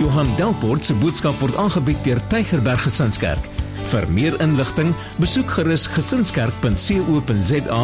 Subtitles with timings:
[0.00, 3.44] Johan Delport se boodskap word aangebied deur Tygerberg Gesinskerk.
[3.90, 7.80] Vir meer inligting, besoek gerus gesinskerk.co.za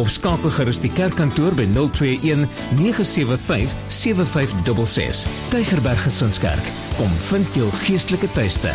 [0.00, 2.48] of skakel gerus die kerkkantoor by 021
[2.80, 5.22] 975 7566.
[5.54, 8.74] Tygerberg Gesinskerk, kom vind jou geestelike tuiste.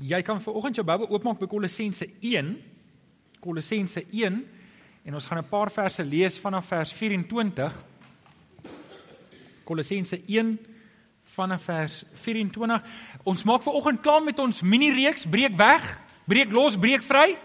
[0.00, 2.54] Jy kan vir oggend jou Bybel oopmaak by Kolossense 1.
[3.44, 4.40] Kolossense 1
[5.04, 7.72] en ons gaan 'n paar verse lees vanaf vers 24.
[9.64, 10.58] Kolossense 1
[11.24, 12.82] vanaf vers 24.
[13.22, 17.36] Ons maak ver oggend klaar met ons mini reeks breek weg, breek los, breek vry.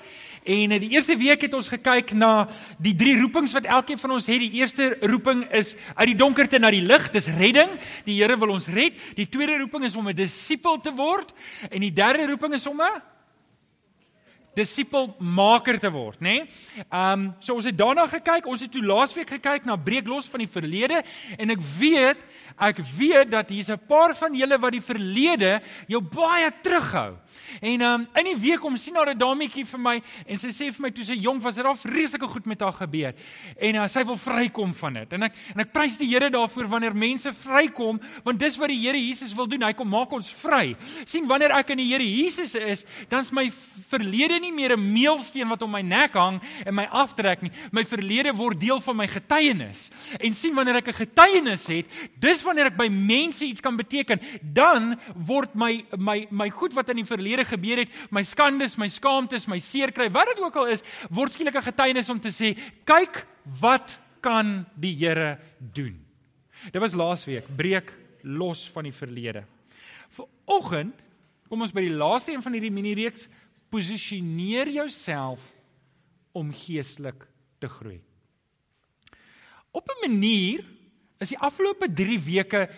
[0.43, 4.11] En in die eerste week het ons gekyk na die drie roepings wat elkeen van
[4.11, 4.39] ons het.
[4.39, 7.69] Die eerste roeping is uit die donkerte na die lig, dis redding.
[8.05, 8.93] Die Here wil ons red.
[9.15, 11.33] Die tweede roeping is om 'n disipel te word
[11.69, 13.01] en die derde roeping is om 'n
[14.59, 16.35] disipelmaker te word, nê?
[16.39, 16.85] Nee?
[16.89, 18.47] Ehm um, so ons het daarna gekyk.
[18.49, 21.01] Ons het toe laasweek gekyk na breek los van die verlede
[21.37, 22.21] en ek weet,
[22.69, 27.15] ek weet dat hier's 'n paar van julle wat die verlede jou baie terughou.
[27.61, 30.71] En um, in die week kom sien haar 'n dametjie vir my en sy sê
[30.71, 33.13] vir my toe sy jonk was, het daar vreeslike goed met haar gebeur.
[33.57, 35.13] En uh, sy wil vrykom van dit.
[35.13, 38.79] En ek en ek prys die Here daarvoor wanneer mense vrykom, want dis wat die
[38.79, 39.63] Here Jesus wil doen.
[39.63, 40.75] Hy kom maak ons vry.
[41.05, 43.49] sien wanneer ek in die Here Jesus is, dan's my
[43.89, 47.51] verlede nie meer 'n meelsteen wat om my nek hang en my aftrek nie.
[47.71, 49.89] My verlede word deel van my getuienis.
[50.19, 51.85] En sien wanneer ek 'n getuienis het,
[52.19, 56.89] dis wanneer ek by mense iets kan beteken, dan word my my my goed wat
[56.89, 60.41] in die verlede verlede gebeur het, my skandes, my skaamtes, my seer kry, wat dit
[60.43, 63.25] ook al is, word skielik 'n getuienis om te sê, kyk
[63.59, 66.05] wat kan die Here doen.
[66.71, 69.45] Dit was laasweek, breek los van die verlede.
[70.09, 70.95] Viroggend
[71.47, 73.27] kom ons by die laaste een van hierdie mini reeks,
[73.69, 75.39] posisioneer jouself
[76.33, 77.27] om geestelik
[77.59, 78.01] te groei.
[79.71, 80.65] Op 'n manier
[81.19, 82.69] is die afgelope 3 weke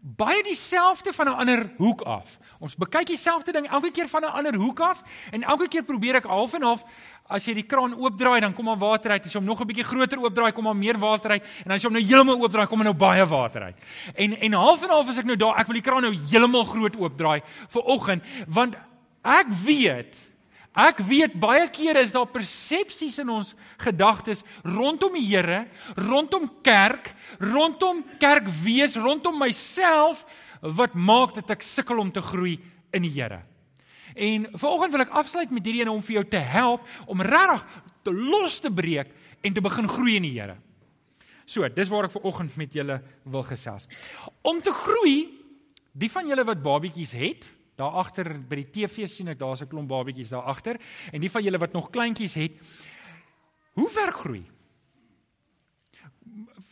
[0.00, 2.38] baie dieselfde van 'n ander hoek af.
[2.58, 6.14] Ons bekyk dieselfde ding elke keer van 'n ander hoek af en elke keer probeer
[6.14, 6.84] ek half en half
[7.26, 9.26] as jy die kraan oopdraai dan kom maar water uit.
[9.26, 11.82] As jy hom nog 'n bietjie groter oopdraai kom maar meer water uit en as
[11.82, 13.76] jy hom nou heeltemal oopdraai kom maar nou baie water uit.
[14.14, 16.64] En en half en half as ek nou daar ek wil die kraan nou heeltemal
[16.64, 18.76] groot oopdraai vir oggend want
[19.24, 20.16] ek weet
[20.76, 25.64] Ek weet baie kere is daar persepsies in ons gedagtes rondom die Here,
[25.96, 30.24] rondom kerk, rondom kerk wees, rondom myself
[30.60, 32.58] wat maak dat ek sukkel om te groei
[32.94, 33.42] in die Here.
[34.18, 37.66] En vanoggend wil ek afsluit met hierdie een om vir jou te help om regtig
[38.06, 39.12] te los te breek
[39.42, 40.58] en te begin groei in die Here.
[41.48, 43.88] So, dis waar ek vanoggend met julle wil gesels.
[44.44, 45.30] Om te groei,
[45.96, 47.46] die van julle wat babatjies het,
[47.78, 50.78] daar agter by die TV sien ek daar's 'n klomp babatjies daar agter
[51.12, 52.52] en die van julle wat nog kleintjies het,
[53.74, 54.44] hoe werk groei?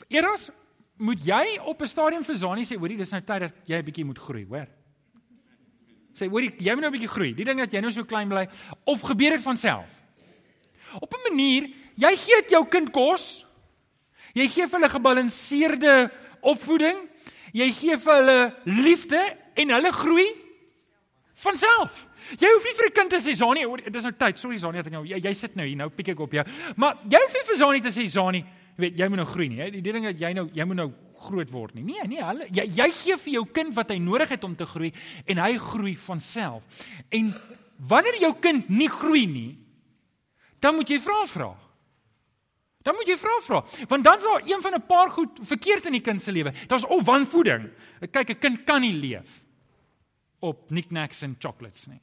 [0.09, 0.51] Eers
[0.99, 3.85] moet jy op 'n stadium vir Zani sê, hoorie, dis nou tyd dat jy 'n
[3.85, 4.67] bietjie moet groei, hoor.
[6.15, 7.35] Sê, hoorie, jy moet nou 'n bietjie groei.
[7.35, 8.49] Die ding dat jy nou so klein bly
[8.85, 10.03] of gebeur dit van self?
[11.01, 13.47] Op 'n manier, jy gee dit jou kind kos.
[14.35, 17.09] Jy gee vir hulle gebalanseerde opvoeding.
[17.53, 20.46] Jy gee vir hulle liefde en hulle groei
[21.45, 22.07] van self.
[22.41, 24.39] Jy hoef nie vir 'n kind te sê Zani, dit is nou tyd.
[24.39, 26.45] Sorry Zani, ek nou jy, jy sit nou hier nou pik ek op jou.
[26.77, 28.45] Maar jy hoef nie vir Zani te sê Zani,
[28.77, 29.61] Jy weet, jy moet nou groei nie.
[29.63, 29.71] Hè?
[29.73, 30.91] Die ding dat jy nou jy moet nou
[31.27, 31.83] groot word nie.
[31.83, 34.67] Nee, nee, hulle jy, jy gee vir jou kind wat hy nodig het om te
[34.69, 34.91] groei
[35.25, 36.83] en hy groei van self.
[37.09, 37.31] En
[37.89, 39.53] wanneer jou kind nie groei nie,
[40.61, 41.49] dan moet jy vra vra.
[42.85, 43.63] Dan moet jy vra vra.
[43.89, 46.53] Want dan's daar een van 'n paar goed verkeerd in die kind se lewe.
[46.69, 47.71] Daar's of wanvoeding.
[48.13, 49.46] Kyk, 'n kind kan nie leef
[50.41, 52.01] op knickknacks en chocolates nie.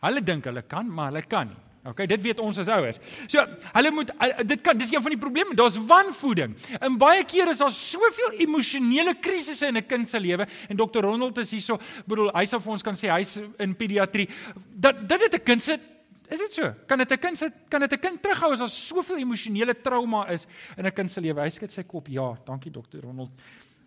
[0.00, 1.60] Hulle dink hulle kan, maar hulle kan nie.
[1.80, 2.98] Okay, dit weet ons as ouers.
[3.24, 3.40] So,
[3.72, 4.10] hulle moet
[4.44, 5.54] dit kan dis een van die probleme.
[5.56, 6.52] Daar's wanvoeding.
[6.76, 11.00] En baie kere is daar soveel emosionele krisisse in 'n kind se lewe en Dr.
[11.00, 14.28] Ronald is hierso, bedoel, hy sal vir ons kan sê hy's in pediatrie
[14.68, 15.78] dat dit dit 'n kind se
[16.30, 16.74] is dit so?
[16.86, 20.28] Kan dit 'n kind se kan dit 'n kind terughou as daar soveel emosionele trauma
[20.28, 20.46] is
[20.76, 21.40] in 'n kind se lewe?
[21.40, 22.08] Hy skud sy kop.
[22.08, 23.00] Ja, dankie Dr.
[23.00, 23.30] Ronald.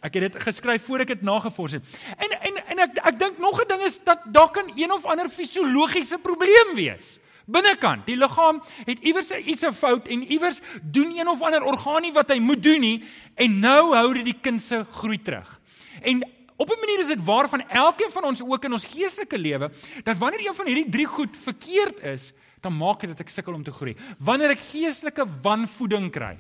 [0.04, 2.00] Ek het dit geskryf voor ek dit nagevors het.
[2.18, 5.06] En en en ek ek dink nog 'n ding is dat daar kan een of
[5.06, 8.06] ander fisiologiese probleem wees binnekant.
[8.08, 12.30] Die liggaam het iewers iets 'n fout en iewers doen een of ander organie wat
[12.30, 13.04] hy moet doen nie
[13.36, 15.60] en nou hou dit die kind se groei terug.
[16.02, 16.24] En
[16.56, 19.72] op 'n manier is dit waar van elkeen van ons ook in ons geestelike lewe
[20.04, 23.54] dat wanneer een van hierdie drie goed verkeerd is, dan maak dit dat ek sukkel
[23.54, 23.96] om te groei.
[24.20, 26.38] Wanneer ek geestelike wanvoeding kry.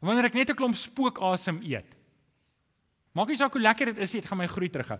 [0.00, 1.95] Wanneer ek net 'n klomp spookasem eet.
[3.16, 4.98] Maak nie saak hoe lekker dit is nie, dit gaan my groei terughou.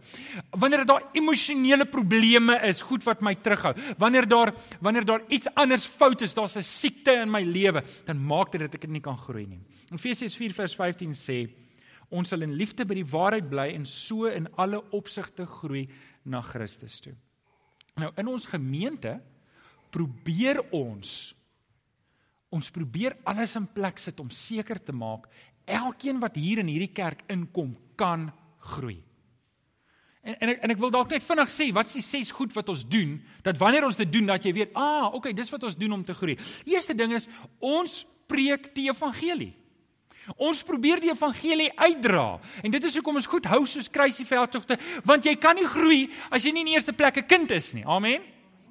[0.62, 3.74] Wanneer daar emosionele probleme is, goed wat my terughou.
[4.00, 8.16] Wanneer daar wanneer daar iets anders fout is, daar's 'n siekte in my lewe, dan
[8.16, 9.60] maak dit dat ek nie kan groei nie.
[9.92, 11.48] Efesiërs 4:15 sê
[12.08, 15.88] ons sal in liefde by die waarheid bly en so in alle opsigte groei
[16.24, 17.14] na Christus toe.
[17.96, 19.20] Nou in ons gemeente
[19.90, 21.34] probeer ons
[22.48, 25.26] ons probeer alles in plek sit om seker te maak
[25.66, 29.02] elkeen wat hier in hierdie kerk inkom kan groei.
[30.26, 32.70] En en ek, en ek wil dalk net vinnig sê, wat's die ses goed wat
[32.72, 33.14] ons doen
[33.46, 36.02] dat wanneer ons dit doen dat jy weet, ah, okay, dis wat ons doen om
[36.04, 36.34] te groei.
[36.66, 37.28] Die eerste ding is
[37.62, 39.52] ons preek die evangelie.
[40.34, 42.40] Ons probeer die evangelie uitdra.
[42.66, 46.00] En dit is hoekom ons goed hou soos kruisieveldtogte, want jy kan nie groei
[46.34, 47.86] as jy nie in die eerste plek 'n kind is nie.
[47.86, 48.22] Amen.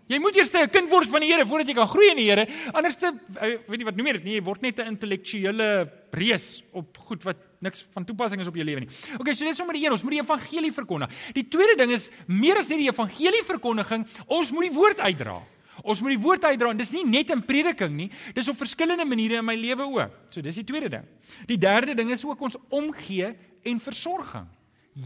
[0.05, 2.29] Jy moet eers 'n kind word van die Here voordat jy kan groei in die
[2.29, 2.47] Here.
[2.73, 3.07] Anderste
[3.41, 6.97] eh, weet jy wat noem jy dit nie, jy word net 'n intellektuele reus op
[6.97, 8.89] goed wat niks van toepassing is op jou lewe nie.
[9.19, 11.09] Okay, so dis die een, ons moet die evangelie verkondig.
[11.33, 15.41] Die tweede ding is meer as net die evangelie verkondiging, ons moet die woord uitdra.
[15.83, 19.05] Ons moet die woord uitdra en dis nie net in prediking nie, dis op verskillende
[19.05, 20.11] maniere in my lewe ook.
[20.29, 21.05] So dis die tweede ding.
[21.47, 23.33] Die derde ding is ook ons omgee
[23.65, 24.47] en versorging.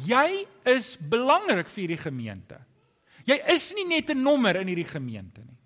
[0.06, 2.60] Jy is belangrik vir hierdie gemeente.
[3.30, 5.58] Jy is nie net 'n nommer in hierdie gemeente nie.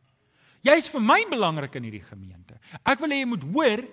[0.64, 2.60] Jy is vir my belangrik in hierdie gemeente.
[2.86, 3.84] Ek wil hê jy moet hoor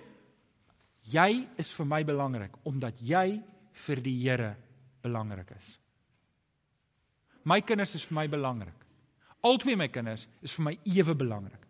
[1.11, 3.41] jy is vir my belangrik omdat jy
[3.85, 4.55] vir die Here
[5.01, 5.77] belangrik is.
[7.43, 8.77] My kinders is vir my belangrik.
[9.43, 11.67] Albei my kinders is vir my ewe belangrik.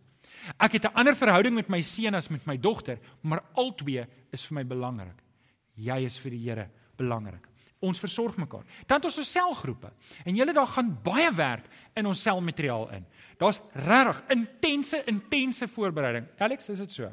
[0.59, 4.45] Ek het 'n ander verhouding met my seun as met my dogter, maar albei is
[4.45, 5.23] vir my belangrik.
[5.75, 7.50] Jy is vir die Here belangrik.
[7.81, 8.61] Ons versorg mekaar.
[8.85, 9.89] Dan het ons ons selgroepe.
[10.25, 11.65] En julle daar gaan baie werk
[11.97, 13.05] in ons selmateriaal in.
[13.41, 16.27] Daar's regtig intense intense voorbereiding.
[16.37, 17.09] Alex, is dit so?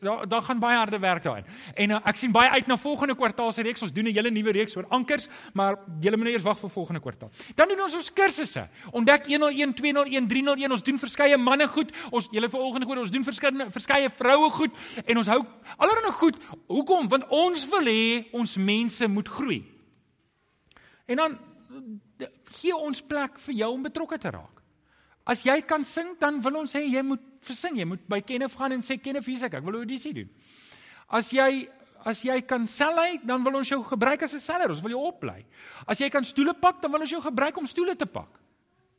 [0.00, 1.44] Daar daar gaan baie harde werk daarin.
[1.74, 3.82] En uh, ek sien baie uit na volgende kwartaal se reeks.
[3.82, 6.70] Ons doen 'n hele nuwe reeks oor ankers, maar julle moet nou eers wag vir
[6.70, 7.30] volgende kwartaal.
[7.54, 8.68] Dan doen ons ons kursusse.
[8.90, 10.70] Ontdek 101, 201, 301.
[10.70, 11.92] Ons doen verskeie manne goed.
[12.10, 14.72] Ons julle volgende goed, ons doen verskeie verskeie vroue goed
[15.04, 15.44] en ons hou
[15.76, 16.36] allerlei goed.
[16.66, 17.08] Hoekom?
[17.08, 19.73] Want ons wil hê ons mense moet groei.
[21.06, 21.38] En dan
[22.60, 24.62] gee ons plek vir jou om betrokke te raak.
[25.24, 27.78] As jy kan sing, dan wil ons sê jy moet versing.
[27.80, 29.56] Jy moet by Kenneth gaan en sê Kenneth, hier's ek.
[29.60, 30.28] Ek wil audisie doen.
[31.08, 31.66] As jy
[32.04, 34.68] as jy kan sell, dan wil ons jou gebruik as 'n seller.
[34.68, 35.46] Ons wil jou oplei.
[35.88, 38.28] As jy kan stoele pak, dan wil ons jou gebruik om stoele te pak.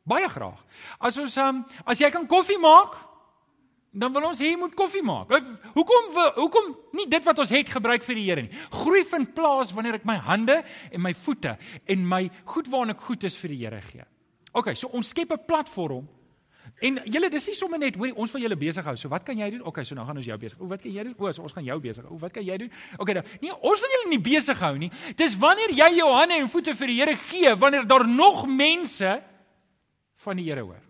[0.04, 0.58] Baie graag.
[1.00, 2.96] As ons um, as jy kan koffie maak,
[3.96, 5.32] dan wil ons hê jy moet koffie maak.
[5.76, 8.64] Hoekom hoekom nie dit wat ons het gebruik vir die Here nie.
[8.82, 10.60] Groei vind plaas wanneer ek my hande
[10.90, 11.56] en my voete
[11.88, 14.04] en my goed waarna ek goed is vir die Here gee.
[14.56, 16.06] OK, so ons skep 'n platform.
[16.84, 18.96] En julle dis nie sommer net hoorie ons wil julle besig hou.
[18.96, 19.62] So wat kan jy doen?
[19.62, 20.60] OK, so nou gaan ons jou besig.
[20.60, 21.14] O, wat kan jy doen?
[21.16, 22.04] O, so ons gaan jou besig.
[22.10, 22.70] O, wat kan jy doen?
[22.98, 23.22] OK, nou.
[23.40, 24.90] Nee, ons wil julle nie besig hou nie.
[25.16, 29.22] Dis wanneer jy jou hande en voete vir die Here gee, wanneer daar nog mense
[30.26, 30.82] van die Here hoor.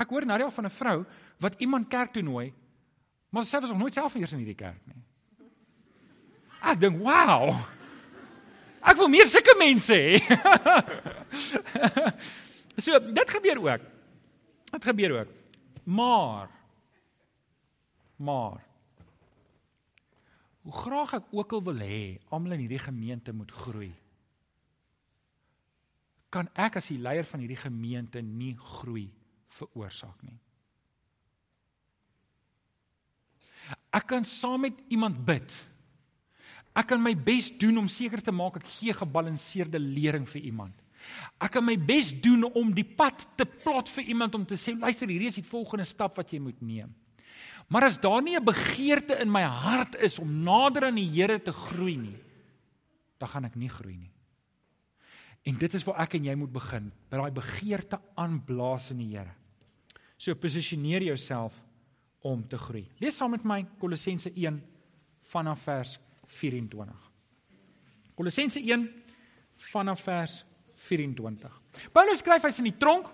[0.00, 0.98] Ek hoor nou al van 'n vrou
[1.40, 2.52] wat iemand kerk toe nooi,
[3.30, 5.02] maar sy was nog nooit self eers in hierdie kerk nie.
[6.60, 7.56] Ek dink, "Wow!
[8.84, 10.20] Ek wil meer sulke mense hê."
[12.84, 13.86] so, dit gebeur ook.
[14.70, 15.30] Dit gebeur ook.
[15.84, 16.48] Maar
[18.20, 18.60] maar
[20.60, 23.94] hoe graag ek ook al wil hê almal in hierdie gemeente moet groei.
[26.28, 29.08] Kan ek as die leier van hierdie gemeente nie groei
[29.48, 30.36] veroorsaak nie?
[33.90, 35.50] Ek kan saam met iemand bid.
[36.76, 40.76] Ek kan my bes doen om seker te maak ek gee gebalanseerde lering vir iemand.
[41.40, 44.76] Ek kan my bes doen om die pad te plot vir iemand om te sê
[44.76, 46.92] luister hierdie is die volgende stap wat jy moet neem.
[47.70, 51.38] Maar as daar nie 'n begeerte in my hart is om nader aan die Here
[51.38, 52.18] te groei nie,
[53.18, 54.10] dan gaan ek nie groei nie.
[55.44, 59.16] En dit is waar ek en jy moet begin, by daai begeerte aanblaas in die
[59.16, 59.34] Here.
[60.18, 61.54] So posisioneer jouself
[62.20, 62.84] om te groei.
[63.00, 64.60] Lees saam met my Kolossense 1
[65.32, 67.10] vanaf vers 24.
[68.14, 68.88] Kolossense 1
[69.70, 71.60] vanaf vers 24.
[71.92, 73.08] Paulus skryf hy's in die tronk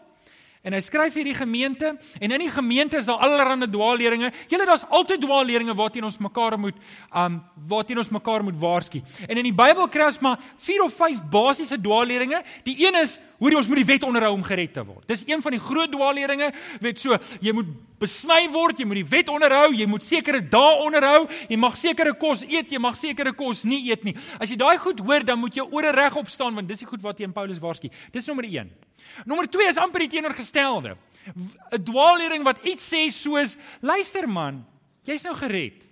[0.62, 4.32] en hy skryf hierdie gemeente en in die gemeente is daar allerlei dwaalleringe.
[4.48, 6.76] Julle daar's altyd dwaalleringe waarteen ons mekaar moet
[7.14, 9.02] um waarteen ons mekaar moet waarsku.
[9.28, 12.42] En in die Bybel kry ons maar 4 of 5 basiese dwaalleringe.
[12.64, 15.04] Die een is hoe ons moet die wet onderhou om gered te word.
[15.08, 16.52] Dis een van die groot dwaalleringe.
[16.80, 17.70] Weet so, jy moet
[18.00, 22.12] besny word, jy moet die wet onderhou, jy moet sekere dae onderhou, jy mag sekere
[22.18, 24.16] kos eet, jy mag sekere kos nie eet nie.
[24.40, 27.04] As jy daai goed hoor, dan moet jy ore regop staan want dis die goed
[27.04, 27.92] wat teen Paulus waarsku.
[28.12, 28.85] Dis nommer 1.
[29.24, 30.96] Nommer 2 is amper die teenoorgestelde.
[31.26, 34.66] 'n Dwaallering wat iets sê soos: "Luister man,
[35.02, 35.84] jy's nou gered."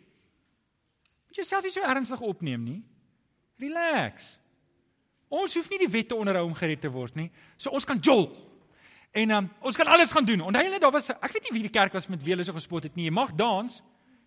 [1.26, 2.82] Moet jouself nie so ernstig opneem nie.
[3.58, 4.38] Relax.
[5.28, 7.30] Ons hoef nie die wette onderhou om gered te word nie.
[7.56, 8.28] So ons kan jol.
[9.14, 10.40] En um, ons kan alles gaan doen.
[10.40, 12.52] Onthou julle daar was ek weet nie wie die kerk was met wie hulle so
[12.52, 13.08] gespot het nie.
[13.08, 13.82] Jy mag dans.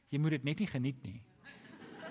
[0.09, 1.21] Jy moet dit net nie geniet nie.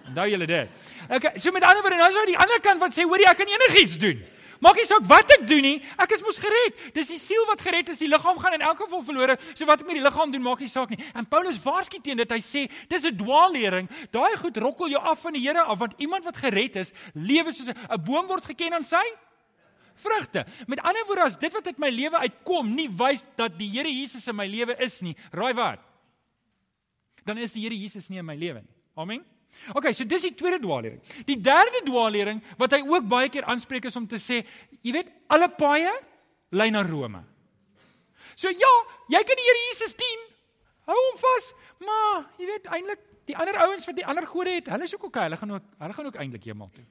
[0.07, 0.69] Onthou julle dit.
[1.09, 3.31] Okay, so met ander woorde, nou is daar die ander kant wat sê hoor jy
[3.31, 4.21] ek kan enigiets doen.
[4.61, 6.79] Maak nie saak wat ek doen nie, ek is mos gered.
[6.97, 9.37] Dis die siel wat gered is, die liggaam gaan in elk geval verlore.
[9.55, 11.01] So wat ek met die liggaam doen maak nie saak nie.
[11.15, 12.33] En Paulus waarsku teen dit.
[12.37, 13.89] Hy sê, dis 'n dwaallering.
[14.11, 17.53] Daai goed rokkel jou af van die Here af want iemand wat gered is, lewe
[17.53, 19.05] soos 'n boom word geken aan sy
[19.97, 20.45] vrugte.
[20.67, 23.91] Met ander woorde, as dit wat uit my lewe uitkom nie wys dat die Here
[23.91, 25.81] Jesus in my lewe is nie, raai wat?
[27.25, 28.75] Dan is die Here Jesus nie in my lewe nie.
[28.97, 29.25] Amen.
[29.75, 31.01] OK, so dis die tweede dwaallering.
[31.27, 34.43] Die derde dwaallering wat hy ook baie keer aanspreek is om te sê,
[34.83, 35.93] jy weet, alle paaie
[36.51, 37.23] lei na Rome.
[38.37, 38.73] So ja,
[39.09, 40.27] jy kan die Here Jesus dien.
[40.87, 44.69] Hou hom vas, maar jy weet eintlik die ander ouens wat die ander gode het,
[44.71, 46.85] hulle is ook OK, hulle gaan ook hulle gaan ook eintlik hemel toe.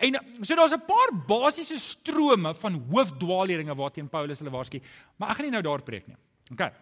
[0.00, 4.80] En so daar's 'n paar basiese strome van hoofdwaalleringe waarteen Paulus hulle waarsku,
[5.16, 6.16] maar ek gaan nie nou daar preek nie.
[6.52, 6.72] OK.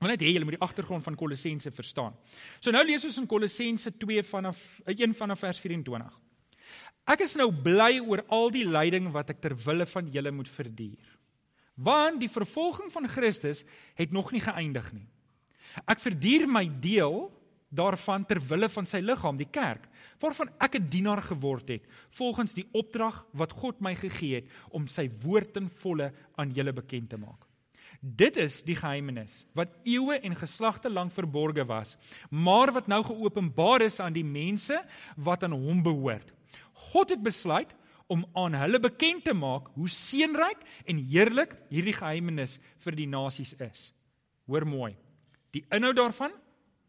[0.00, 2.14] Maar net hê julle moet die agtergrond van Kolossense verstaan.
[2.56, 6.14] So nou lees ons in Kolossense 2 vanaf 1 vanaf vers 24.
[7.10, 10.48] Ek is nou bly oor al die lyding wat ek ter wille van julle moet
[10.48, 11.10] verduur.
[11.80, 13.60] Want die vervolging van Christus
[13.98, 15.04] het nog nie geëindig nie.
[15.84, 17.28] Ek verduur my deel
[17.70, 19.84] daarvan ter wille van sy liggaam, die kerk,
[20.18, 24.86] waarvan ek 'n dienaar geword het, volgens die opdrag wat God my gegee het om
[24.86, 27.49] sy woord in volle aan julle bekend te maak.
[28.00, 31.96] Dit is die geheimenis wat eeue en geslagte lank verborge was,
[32.30, 34.78] maar wat nou geopenbaar is aan die mense
[35.16, 36.32] wat aan hom behoort.
[36.92, 37.74] God het besluit
[38.10, 43.54] om aan hulle bekend te maak hoe seënryk en heerlik hierdie geheimenis vir die nasies
[43.62, 43.90] is.
[44.50, 44.94] Hoor mooi.
[45.54, 46.34] Die inhoud daarvan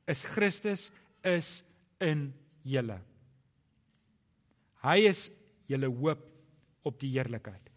[0.09, 0.89] is Christus
[1.25, 1.61] is
[2.01, 2.31] in
[2.65, 2.97] julle.
[4.81, 5.27] Hy is
[5.69, 6.23] julle hoop
[6.87, 7.70] op die heerlikheid.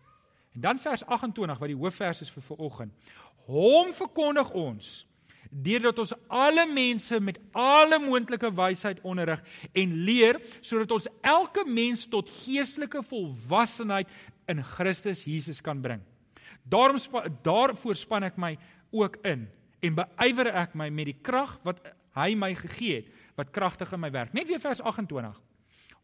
[0.54, 2.94] En dan vers 28 wat die hoofvers is vir vanoggend.
[3.46, 5.02] Hom verkondig ons
[5.54, 9.42] deurdat ons alle mense met alle moontlike wysheid onderrig
[9.72, 14.10] en leer sodat ons elke mens tot geestelike volwassenheid
[14.50, 16.02] in Christus Jesus kan bring.
[16.64, 16.98] Daarom
[17.44, 18.54] daarvoor span ek my
[18.94, 19.46] ook in
[19.84, 21.82] en beywer ek my met die krag wat
[22.16, 24.34] hy my gegee het wat kragtig in my werk.
[24.34, 25.38] Net weer vers 28.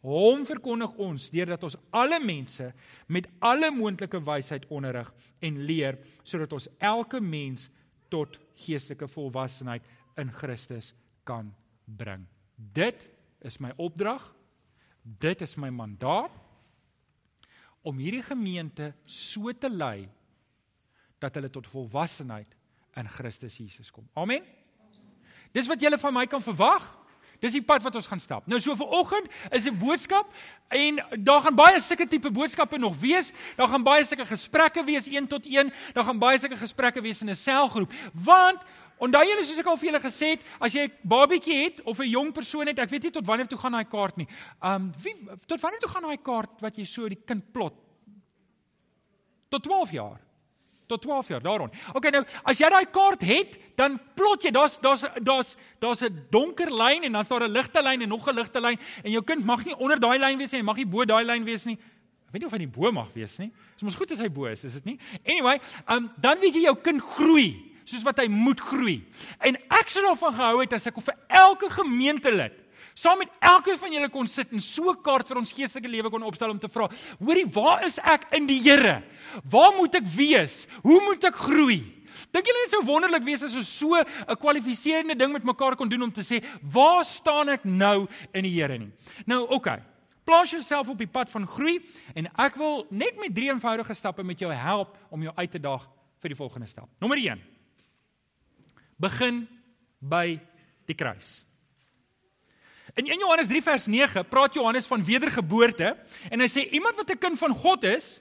[0.01, 2.71] Hom verkondig ons deurdat ons alle mense
[3.13, 5.11] met alle moontlike wysheid onderrig
[5.45, 7.69] en leer sodat ons elke mens
[8.11, 9.85] tot geestelike volwassenheid
[10.21, 10.95] in Christus
[11.29, 11.53] kan
[11.85, 12.25] bring.
[12.57, 13.09] Dit
[13.45, 14.25] is my opdrag.
[15.03, 16.33] Dit is my mandaat
[17.81, 20.09] om hierdie gemeente so te lei
[21.21, 22.57] dat hulle tot volwassenheid
[23.01, 24.09] in Christus Jesus kom.
[24.21, 24.45] Amen.
[25.53, 26.85] Dis wat julle van my kan verwag.
[27.41, 28.47] Dis die pad wat ons gaan stap.
[28.51, 30.29] Nou so vir oggend is 'n boodskap
[30.69, 33.33] en daar gaan baie sulke tipe boodskappe nog wees.
[33.57, 35.73] Daar gaan baie sulke gesprekke wees een tot een.
[35.95, 37.93] Daar gaan baie sulke gesprekke wees in 'n selgroep.
[38.13, 38.61] Want
[38.99, 41.99] onthou julle soos ek al vir julle gesê het, as jy 'n babietjie het of
[41.99, 44.29] 'n jong persoon het, ek weet nie tot wanneer toe gaan daai kaart nie.
[44.63, 45.17] Um wie
[45.47, 47.75] tot wanneer toe gaan daai kaart wat jy so die kind plot?
[49.49, 50.21] Tot 12 jaar
[50.91, 51.71] tot 12 jaar daaroor.
[51.95, 56.27] Okay nou, as jy daai kaart het, dan plot jy, daar's daar's daar's daar's 'n
[56.31, 59.23] donker lyn en dan's daar 'n ligte lyn en nog 'n ligte lyn en jou
[59.23, 61.79] kind mag nie onder daai lyn wees nie, mag nie bo daai lyn wees nie.
[62.27, 63.49] Ek weet nie of hy nie bo mag wees nie.
[63.49, 64.99] Dit is mos goed as hy bo is, is dit nie?
[65.25, 69.01] Anyway, um dan weet jy jou kind groei soos wat hy moet groei.
[69.41, 72.53] En ek sou daarvan gehou het as ek vir elke gemeentelid
[73.01, 76.11] saam met elkeen van julle kon sit en so 'n kaart vir ons geestelike lewe
[76.11, 76.89] kon opstel om te vra:
[77.19, 79.03] "Hoorie, waar is ek in die Here?
[79.45, 80.67] Waar moet ek wees?
[80.83, 85.17] Hoe moet ek groei?" Dink julle dit sou wonderlik wees as ons so 'n kwalifiserende
[85.17, 88.79] ding met mekaar kon doen om te sê: "Waar staan ek nou in die Here
[88.79, 88.93] nie?"
[89.27, 89.47] Nou.
[89.51, 89.83] Okay.
[90.25, 91.81] Plaas jouself op die pad van groei
[92.15, 95.59] en ek wil net met drie eenvoudige stappe met jou help om jou uit te
[95.59, 95.89] daag
[96.21, 96.89] vir die volgende stap.
[97.01, 97.41] Nommer 1.
[99.01, 99.49] Begin
[99.99, 100.39] by
[100.87, 101.50] die kruis.
[102.95, 105.95] In 1 Johannes 3 vers 9 praat Johannes van wedergeboorte
[106.31, 108.21] en hy sê iemand wat 'n kind van God is,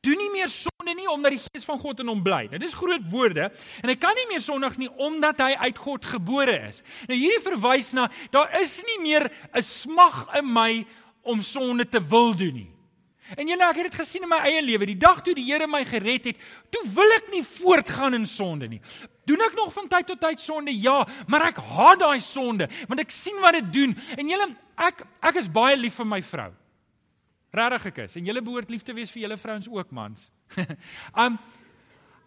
[0.00, 2.46] doen nie meer sonde nie omdat die gees van God in hom bly.
[2.50, 3.50] Nou dis groot woorde
[3.82, 6.82] en hy kan nie meer sondig nie omdat hy uit God gebore is.
[7.08, 10.86] Nou hierdie verwys na daar is nie meer 'n smag in my
[11.22, 12.70] om sonde te wil doen nie.
[13.36, 14.86] En julle ek het dit gesien in my eie lewe.
[14.86, 16.36] Die dag toe die Here my gered het,
[16.70, 18.80] toe wil ek nie voortgaan in sonde nie.
[19.30, 20.74] Doen ek nog van tyd tot tyd sonde?
[20.74, 23.94] Ja, maar ek haat daai sonde want ek sien wat dit doen.
[24.18, 24.48] En julle
[24.80, 26.50] ek ek is baie lief vir my vrou.
[27.54, 28.18] Regtig ek is.
[28.18, 30.28] En julle behoort lief te wees vir julle vrouens ook, mans.
[31.24, 31.38] um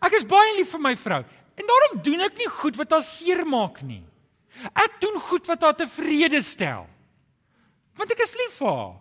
[0.04, 1.22] ek is baie lief vir my vrou.
[1.60, 4.04] En daarom doen ek nie goed wat haar seermaak nie.
[4.74, 6.88] Ek doen goed wat haar tevrede stel.
[7.98, 8.94] Want ek is lief vir haar.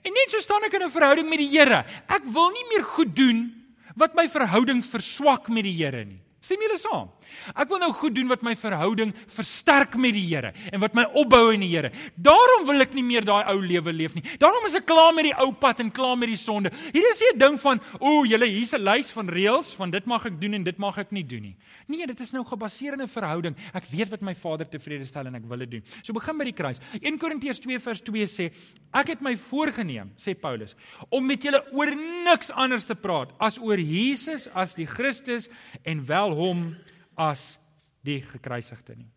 [0.00, 1.84] En net so staan ek in 'n verhouding met die Here.
[2.08, 3.50] Ek wil nie meer goed doen
[3.96, 6.22] wat my verhouding verswak met die Here nie.
[6.42, 7.10] Stem julle saam?
[7.54, 11.04] Ek wil nou goed doen wat my verhouding versterk met die Here en wat my
[11.20, 11.92] opbou in die Here.
[12.18, 14.24] Daarom wil ek nie meer daai ou lewe leef nie.
[14.42, 16.72] Daarom is ek klaar met die ou pad en klaar met die sonde.
[16.90, 20.04] Hier is nie 'n ding van, o, julle hier's 'n lys van reëls van dit
[20.06, 21.56] mag ek doen en dit mag ek nie doen nie.
[21.86, 23.54] Nee, dit is nou gebaseer in 'n verhouding.
[23.72, 25.82] Ek weet wat my Vader tevrede stel en ek wil dit doen.
[26.02, 26.80] So begin by die kruis.
[27.00, 28.52] 1 Korintiërs 2 vers 2 sê,
[28.92, 30.74] ek het my voorgenem, sê Paulus,
[31.08, 31.94] om met julle oor
[32.24, 35.48] niks anders te praat as oor Jesus as die Christus
[35.84, 36.72] en wel hom
[37.18, 37.56] as
[38.04, 39.10] die gekruisigde nie.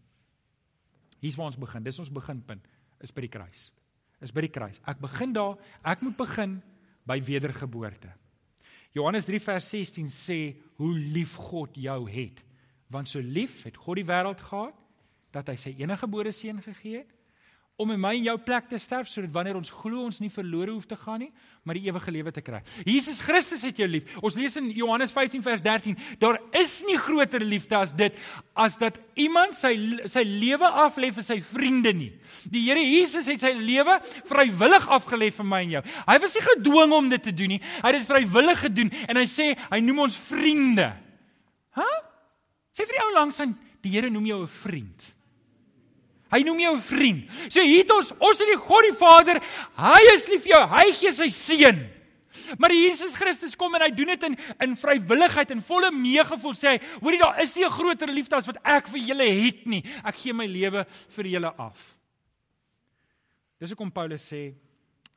[1.21, 1.85] Hier's waar ons begin.
[1.85, 2.65] Dis ons beginpunt
[3.03, 3.69] is by die kruis.
[4.23, 4.81] Is by die kruis.
[4.87, 5.57] Ek begin daar.
[5.85, 6.59] Ek moet begin
[7.07, 8.11] by wedergeboorte.
[8.95, 10.39] Johannes 3 vers 16 sê
[10.79, 12.39] hoe lief God jou het.
[12.93, 14.77] Want so lief het God die wêreld gehad
[15.35, 17.14] dat hy sy enige gebore seun gegee het
[17.75, 20.71] om in my en jou plek te sterf sodat wanneer ons glo ons nie verlore
[20.71, 21.31] hoef te gaan nie,
[21.67, 22.61] maar die ewige lewe te kry.
[22.87, 24.07] Jesus Christus het jou lief.
[24.23, 28.15] Ons lees in Johannes 15 vers 13, daar is nie groter liefde as dit
[28.55, 29.73] as dat iemand sy
[30.11, 32.13] sy lewe aflê vir sy vriende nie.
[32.47, 33.97] Die Here Jesus het sy lewe
[34.29, 35.83] vrywillig afgelê vir my en jou.
[36.07, 37.61] Hy was nie gedwing om dit te doen nie.
[37.81, 40.93] Hy het dit vrywillig gedoen en hy sê hy noem ons vriende.
[41.75, 41.83] Hæ?
[41.83, 42.01] Huh?
[42.75, 43.53] Sê vir die ou langs aan,
[43.83, 45.14] die Here noem jou 'n vriend.
[46.35, 47.29] Hy noem jou 'n vriend.
[47.47, 49.41] So hier het ons, ons het die God die Vader.
[49.77, 50.63] Hy is lief vir jou.
[50.67, 51.95] Hy gee sy seun.
[52.57, 56.75] Maar Jesus Christus kom en hy doen dit in in vrywilligheid en volle meegevoel sê
[56.75, 59.83] hy, hoorie daar is nie 'n groter liefde as wat ek vir julle het nie.
[60.03, 61.95] Ek gee my lewe vir julle af.
[63.59, 64.53] Dis hoekom Paulus sê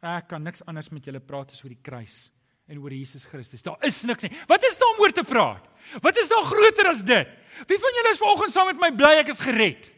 [0.02, 2.30] ek kan niks anders met julle praat as oor die kruis
[2.68, 3.62] en oor Jesus Christus.
[3.62, 4.32] Daar is niks nie.
[4.46, 5.64] Wat is daar om oor te praat?
[6.00, 7.28] Wat is daar groter as dit?
[7.66, 9.97] Wie van julle is vanoggend saam met my bly ek is gered?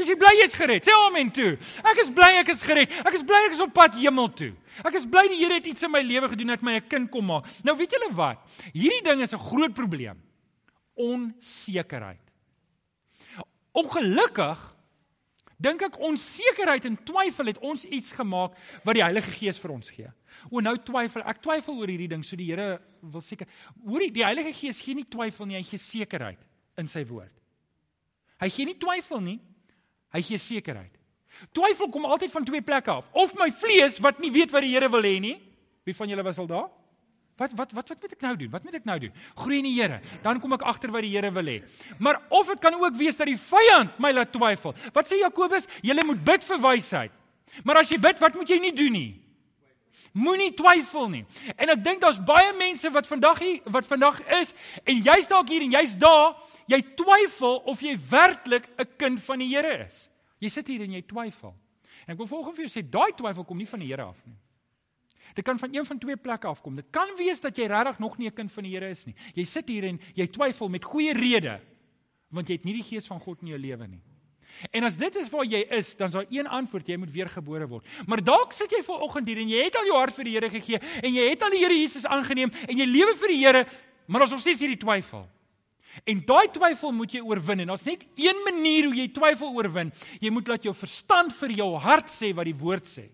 [0.00, 0.86] Is jy bly jy's gered?
[0.86, 1.52] Sê amen toe.
[1.84, 2.92] Ek is bly ek is gered.
[3.04, 4.52] Ek is bly ek is op pad hemel toe.
[4.86, 7.10] Ek is bly die Here het iets in my lewe gedoen dat my 'n kind
[7.10, 7.44] kom maak.
[7.64, 8.38] Nou weet julle wat?
[8.72, 10.16] Hierdie ding is 'n groot probleem.
[10.96, 12.24] Onsekerheid.
[13.72, 14.58] Ongelukkig
[15.60, 19.90] dink ek onsekerheid en twyfel het ons iets gemaak wat die Heilige Gees vir ons
[19.92, 20.08] gee.
[20.50, 23.46] O nou twyfel, ek twyfel oor hierdie ding, so die Here wil seker
[23.84, 26.40] Hoorie, die Heilige Gees gee nie twyfel nie, hy gee sekerheid
[26.80, 27.32] in sy woord.
[28.40, 29.38] Hy gee nie twyfel nie,
[30.14, 30.92] Hy gee sekerheid.
[31.56, 33.06] Twyfel kom altyd van twee plekke af.
[33.16, 35.38] Of my vlees wat nie weet wat die Here wil hê nie.
[35.86, 36.68] Wie van julle was al daar?
[37.40, 38.50] Wat wat wat wat moet ek nou doen?
[38.52, 39.12] Wat moet ek nou doen?
[39.38, 40.00] Groei in die Here.
[40.24, 41.62] Dan kom ek agter wat die Here wil hê.
[41.98, 44.76] Maar of dit kan ook wees dat die vyand my laat twyfel.
[44.92, 45.68] Wat sê Jakobus?
[45.80, 47.16] Jy moet bid vir wysheid.
[47.64, 49.10] Maar as jy bid, wat moet jy nie doen nie?
[50.12, 51.24] Moenie twyfel nie.
[51.56, 54.52] En ek dink daar's baie mense wat vandag hier wat vandag is
[54.84, 56.34] en jy's dalk hier en jy's daar,
[56.70, 60.08] jy twyfel of jy werklik 'n kind van die Here is.
[60.38, 61.54] Jy sit hier en jy twyfel.
[62.06, 64.20] En ek wil volgens vir jou sê daai twyfel kom nie van die Here af
[64.26, 64.36] nie.
[65.34, 66.76] Dit kan van een van twee plekke afkom.
[66.76, 69.14] Dit kan wees dat jy regtig nog nie 'n kind van die Here is nie.
[69.34, 71.60] Jy sit hier en jy twyfel met goeie rede
[72.30, 74.00] want jy het nie die gees van God in jou lewe nie.
[74.70, 77.66] En as dit is waar jy is, dan is daar een antwoord, jy moet weergebore
[77.66, 77.86] word.
[78.06, 80.50] Maar dalk sit jy vooroggend hier en jy het al jou hart vir die Here
[80.50, 83.66] gegee en jy het al die Here Jesus aangeneem en jy lewe vir die Here,
[84.06, 85.26] maar ons nog steeds hierdie twyfel.
[86.08, 89.92] En daai twyfel moet jy oorwin en daar's net een manier hoe jy twyfel oorwin.
[90.20, 93.08] Jy moet laat jou verstand vir jou hart sê wat die woord sê.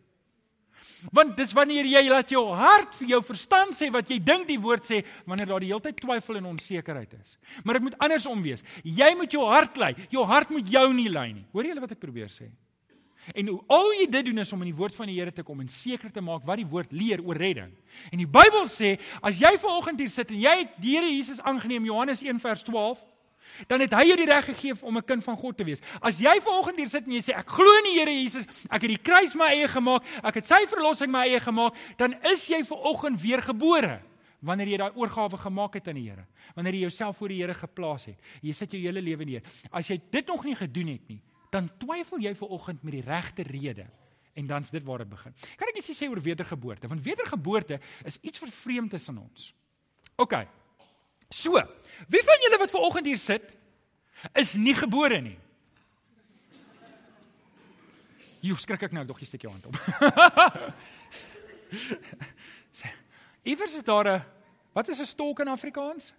[1.14, 4.58] Want dis wanneer jy laat jou hart vir jou verstand sê wat jy dink die
[4.60, 7.36] woord sê, wanneer daar die hele tyd twyfel en onsekerheid is.
[7.62, 8.64] Maar dit moet andersom wees.
[8.82, 9.92] Jy moet jou hart lei.
[10.10, 11.44] Jou hart moet jou nie lei nie.
[11.52, 12.48] Hoor jy wat ek probeer sê?
[13.34, 15.42] En hoe al jy dit doen is om in die woord van die Here te
[15.42, 17.72] kom en seker te maak wat die woord leer oor redding.
[18.12, 21.40] En die Bybel sê, as jy vanoggend hier sit en jy het die Here Jesus
[21.42, 23.02] aangeneem, Johannes 1 vers 12,
[23.70, 25.80] dan het hy jou die reg gegee om 'n kind van God te wees.
[26.00, 28.82] As jy vanoggend hier sit en jy sê ek glo in die Here Jesus, ek
[28.82, 32.46] het die kruis my eie gemaak, ek het sy verlossing my eie gemaak, dan is
[32.46, 34.02] jy vanoggend weer gebore
[34.42, 36.26] wanneer jy daai oorgawe gemaak het aan die Here.
[36.54, 38.18] Wanneer jy jouself voor die Here geplaas het.
[38.42, 39.42] Jy sit jou hele lewe neer.
[39.70, 41.20] As jy dit nog nie gedoen het nie,
[41.56, 43.86] dan twyfel jy vanoggend met die regte rede.
[44.36, 45.32] En dan's dit waar dit begin.
[45.56, 46.90] Kan ek iets sê oor wedergeboorte?
[46.90, 49.54] Want wedergeboorte is iets vervreemd tussen ons.
[50.20, 50.34] OK.
[51.32, 51.56] So,
[52.12, 53.56] wie van julle wat ver oggend hier sit,
[54.36, 55.38] is nie gebore nie?
[58.44, 59.74] Jy skrik ek nou, dog jy steek jou hand op.
[63.46, 64.22] Iewers is daar 'n
[64.74, 66.12] wat is 'n stok in Afrikaans?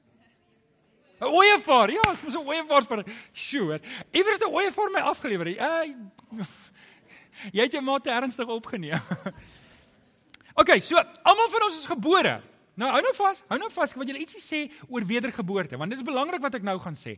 [1.19, 1.91] 'n Ooievaar.
[1.91, 3.03] Ja, ons moet 'n ooievaar vir
[3.33, 3.79] sure.
[4.11, 5.47] Iewers 'n ooievaar my afgelewer.
[5.47, 5.95] Uh,
[7.51, 8.99] jy het jou maat ernstig opgeneem.
[10.59, 12.41] OK, so almal van ons is gebore.
[12.77, 15.99] Nou hou nou vas, hou nou vas wat jy ietsie sê oor wedergeboorte, want dit
[15.99, 17.17] is belangrik wat ek nou gaan sê.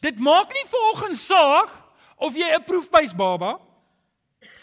[0.00, 1.72] Dit maak nie volgens saak
[2.16, 3.60] of jy 'n proefbuis baba,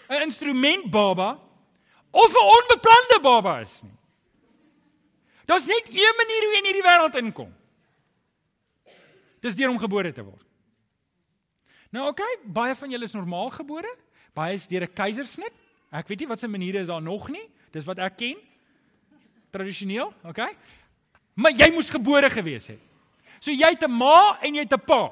[0.09, 1.37] 'n instrument baba
[2.11, 3.93] of 'n onbeplande baba is nie.
[5.45, 7.53] Daar's net een manier hoe jy in hierdie wêreld inkom.
[9.45, 10.45] Dis deur om gebore te word.
[11.93, 13.91] Nou oké, okay, baie van julle is normaal gebore,
[14.35, 15.53] baie is deur 'n keisersnit.
[15.91, 17.45] Ek weet nie wat se maniere is daar nog nie.
[17.71, 18.37] Dis wat ek ken.
[19.51, 20.27] Tradisioneel, oké?
[20.29, 20.57] Okay?
[21.35, 22.79] Maar jy moes gebore gewees het.
[23.39, 25.11] So jy het 'n ma en jy het 'n pa.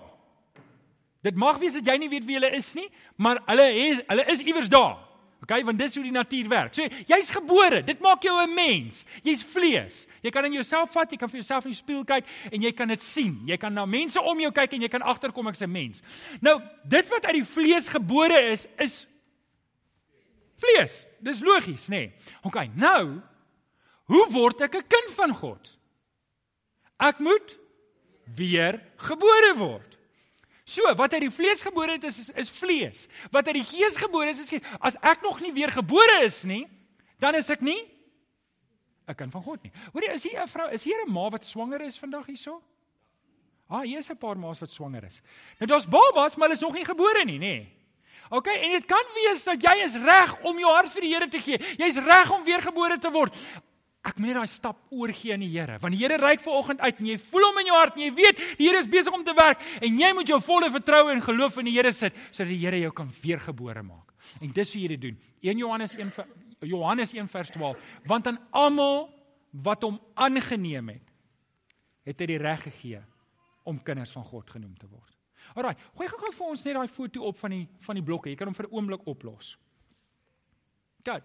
[1.21, 4.39] Dit mag wees dat jy nie weet wie hulle is nie, maar hulle hulle is
[4.39, 4.97] iewers daar.
[5.43, 6.75] OK, want dis hoe die natuur werk.
[6.77, 9.03] So jy's gebore, dit maak jou 'n mens.
[9.23, 10.07] Jy's vlees.
[10.21, 12.71] Jy kan in jouself vat, jy kan vir jouself in die spieël kyk en jy
[12.71, 13.41] kan dit sien.
[13.45, 16.01] Jy kan na mense om jou kyk en jy kan agterkom ek's 'n mens.
[16.39, 19.07] Nou, dit wat uit die vlees gebore is, is
[20.57, 21.05] vlees.
[21.19, 21.89] Dis logies, nê?
[21.89, 22.13] Nee.
[22.43, 23.21] OK, nou
[24.05, 25.77] hoe word ek 'n kind van God?
[26.99, 27.59] Ek moet
[28.35, 29.92] weer gebore word.
[30.63, 33.07] So, wat uit die vlees gebore het is, is is vlees.
[33.31, 34.63] Wat uit die gees gebore is is gees.
[34.79, 36.67] As ek nog nie weer gebore is nie,
[37.19, 37.91] dan is ek nie
[39.07, 39.71] 'n kind van God nie.
[39.91, 42.61] Hoorie, is hier 'n vrou, is hier 'n ma wat swanger is vandag hierso?
[43.69, 45.21] Ah, hier is 'n paar ma's wat swanger is.
[45.59, 47.67] Nou daar's babas, maar hulle is nog nie gebore nie, nê?
[48.29, 51.27] OK, en dit kan wees dat jy is reg om jou hart vir die Here
[51.27, 51.57] te gee.
[51.77, 53.35] Jy's reg om weer gebore te word.
[54.03, 55.77] Ek moet net daai stap oorgee aan die Here.
[55.79, 58.11] Want die Here reik vanoggend uit en jy voel hom in jou hart en jy
[58.17, 61.23] weet die Here is besig om te werk en jy moet jou volle vertroue en
[61.23, 64.11] geloof in die Here sit sodat die Here jou kan weergebore maak.
[64.43, 65.17] En dis hoe jy dit doen.
[65.43, 66.11] 1 Johannes 1
[66.67, 67.79] Johannes 1 vers 12.
[68.07, 69.07] Want aan almal
[69.63, 71.09] wat hom aangeneem het,
[72.03, 73.01] het hy die reg gegee
[73.63, 75.11] om kinders van God genoem te word.
[75.55, 78.31] Alraai, gooi gou vir ons net daai foto op van die van die blokke.
[78.31, 79.57] Jy kan hom vir 'n oomblik oplos.
[81.03, 81.23] Kyk.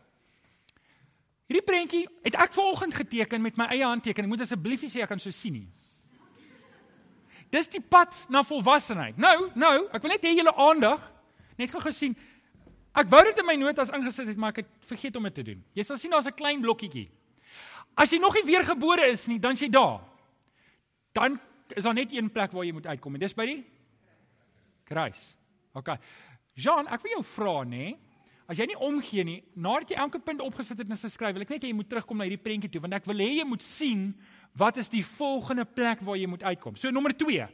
[1.49, 4.29] Hierdie prentjie het ek vanoggend geteken met my eie handtekening.
[4.29, 5.69] Moet asseblief sê ek kan so sien nie.
[7.49, 9.17] Dis die pad na volwassenheid.
[9.17, 11.07] Nou, nou, ek wil net hê julle aandag
[11.57, 12.13] net gou gesien.
[12.99, 15.47] Ek wou dit in my notas ingesit het, maar ek het vergeet om dit te
[15.47, 15.63] doen.
[15.73, 17.09] Jy sal sien daar's 'n klein blokkietjie.
[17.97, 20.01] As jy nog nie weergebore is nie, dan jy daar.
[21.13, 21.41] Dan
[21.75, 23.65] is daar net een plek waar jy moet uitkom en dis by die
[24.85, 25.35] kruis.
[25.73, 25.89] OK.
[26.55, 27.99] Jean, ek wil jou vra nê, nee,
[28.49, 31.51] As jy nie omgee nie, nadat jy elke punt opgesit het en geskryf, wil ek
[31.53, 33.65] net hê jy moet terugkom na hierdie prentjie toe want ek wil hê jy moet
[33.65, 34.09] sien
[34.59, 36.79] wat is die volgende plek waar jy moet uitkom.
[36.81, 37.45] So nommer 2.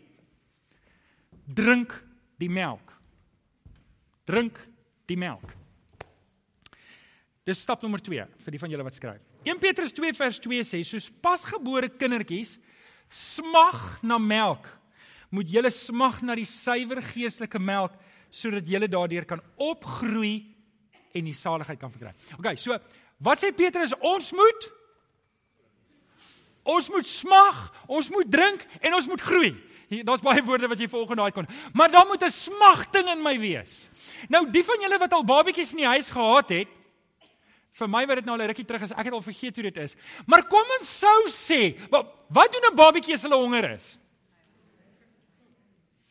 [1.50, 1.96] Drink
[2.38, 2.94] die melk.
[4.24, 4.62] Drink
[5.10, 5.50] die melk.
[7.44, 9.20] Dis stap nommer 2 vir die van julle wat skryf.
[9.44, 12.54] 1 Petrus 2 vers 2 sê soos pasgebore kindertjies
[13.10, 14.64] smag na melk,
[15.28, 17.98] moet julle smag na die suiwer geestelike melk
[18.34, 20.53] sodat julle daardeur kan opgroei
[21.14, 22.12] en die saligheid kan verkry.
[22.38, 22.76] OK, so
[23.24, 23.94] wat sê Petrus?
[24.02, 24.70] Ons moet
[26.64, 27.58] ons moet smag,
[27.92, 29.52] ons moet drink en ons moet groei.
[30.08, 31.48] Daar's baie woorde wat jy volgende daai kon.
[31.76, 33.88] Maar daar moet 'n smagting in my wees.
[34.28, 36.68] Nou die van julle wat al babetjies in die huis gehad het,
[37.74, 39.70] vir my wat dit nou al 'n rukkie terug is, ek het al vergeet hoe
[39.70, 39.96] dit is.
[40.26, 43.98] Maar kom ons sou sê, wat, wat doen 'n babatjie as hulle honger is?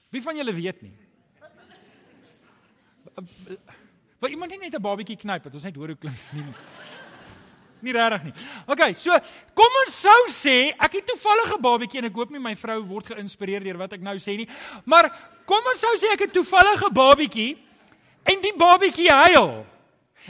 [0.09, 0.93] Wie van julle weet nie?
[4.23, 5.53] Wil iemand nie net 'n babatjie knyp het?
[5.53, 6.43] Ons net hoor hoe klink nie.
[7.83, 8.33] Nie regtig nie.
[8.71, 9.11] OK, so
[9.53, 12.79] kom ons sou sê ek het toevallig 'n babatjie en ek hoop nie my vrou
[12.87, 14.47] word geïnspireer deur wat ek nou sê nie.
[14.85, 15.11] Maar
[15.45, 17.57] kom ons sou sê ek het toevallig 'n babatjie
[18.23, 19.65] en die babatjie huil.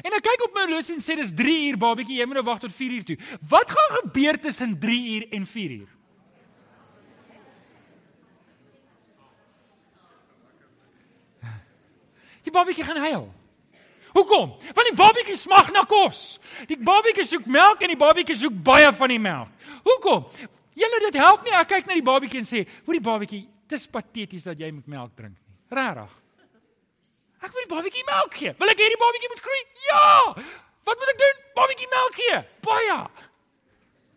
[0.01, 2.45] En ek kyk op my horlosie en sê dis 3 uur babatjie, jy moet nou
[2.45, 3.17] wag tot 4 uur toe.
[3.47, 5.89] Wat gaan gebeur tussen 3 uur en 4 uur?
[12.41, 13.42] Die babatjie gaan huil.
[14.13, 14.54] Hoekom?
[14.73, 16.39] Want die babatjie smag na kos.
[16.69, 19.69] Die babatjie soek melk en die babatjie soek baie van die melk.
[19.84, 20.28] Hoekom?
[20.78, 21.54] Julle dit help nie.
[21.58, 24.88] Ek kyk na die babatjie en sê, "Hoe die babatjie, dis pateties dat jy moet
[24.88, 26.10] melk drink nie." Regtig.
[27.43, 28.54] Ek wil die babatjie melk gee.
[28.60, 29.63] Wil ek hê die babatjie moet groei?
[29.89, 30.34] Ja.
[30.84, 31.38] Wat moet ek doen?
[31.56, 32.43] Babatjie melk gee.
[32.62, 33.10] Baie.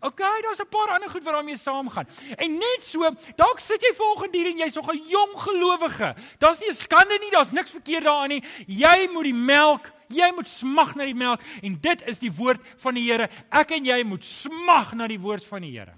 [0.01, 2.07] OK, daar's 'n paar ander goed wat daarmee saamgaan.
[2.37, 6.15] En net so, dalk sit jy volgende hier en jy's nog 'n jong gelowige.
[6.39, 8.45] Daar's nie 'n skande nie, daar's niks verkeerd daarin nie.
[8.67, 12.61] Jy moet die melk, jy moet smag na die melk en dit is die woord
[12.77, 13.29] van die Here.
[13.51, 15.95] Ek en jy moet smag na die woord van die Here.